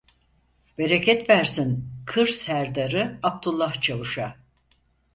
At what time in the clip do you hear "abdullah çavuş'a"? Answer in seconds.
3.23-4.35